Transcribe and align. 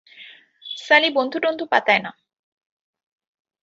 সালি 0.77 1.09
বন্ধু-টন্ধু 1.09 1.65
পাতায় 1.65 1.99
না। 1.99 2.11